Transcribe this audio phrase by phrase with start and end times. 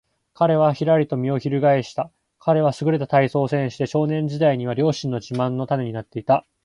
[0.33, 2.09] 彼はひらりと身をひるがえした。
[2.39, 6.43] 彼はすぐれた体操選手で、少年時代には両親の自慢の種になっていた。